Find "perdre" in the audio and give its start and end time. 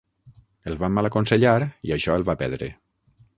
2.41-2.73